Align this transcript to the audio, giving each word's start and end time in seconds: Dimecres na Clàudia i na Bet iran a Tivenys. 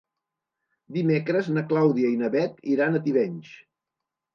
Dimecres 0.95 1.51
na 1.57 1.65
Clàudia 1.75 2.13
i 2.17 2.21
na 2.25 2.33
Bet 2.39 2.59
iran 2.79 2.97
a 2.97 3.07
Tivenys. 3.09 3.59